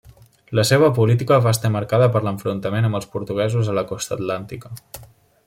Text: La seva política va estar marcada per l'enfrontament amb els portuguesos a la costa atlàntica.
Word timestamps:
La 0.59 0.63
seva 0.69 0.87
política 0.99 1.37
va 1.47 1.53
estar 1.55 1.71
marcada 1.75 2.07
per 2.15 2.21
l'enfrontament 2.29 2.89
amb 2.89 3.01
els 3.01 3.09
portuguesos 3.17 3.71
a 3.75 3.77
la 3.81 3.85
costa 3.93 4.19
atlàntica. 4.19 4.75